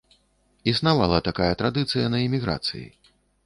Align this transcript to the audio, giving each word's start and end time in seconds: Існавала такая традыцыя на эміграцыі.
Існавала 0.71 1.19
такая 1.29 1.51
традыцыя 1.61 2.05
на 2.17 2.25
эміграцыі. 2.27 2.87